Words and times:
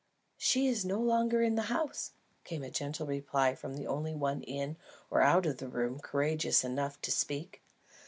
"She 0.39 0.65
is 0.67 0.83
no 0.83 0.99
longer 0.99 1.43
in 1.43 1.53
the 1.53 1.61
house," 1.69 2.13
came 2.43 2.63
in 2.63 2.71
gentle 2.71 3.05
reply 3.05 3.53
from 3.53 3.75
the 3.75 3.85
only 3.85 4.15
one 4.15 4.41
in 4.41 4.77
or 5.11 5.21
out 5.21 5.45
of 5.45 5.57
the 5.59 5.69
room 5.69 5.99
courageous 5.99 6.63
enough 6.63 6.99
to 7.01 7.11
speak. 7.11 7.61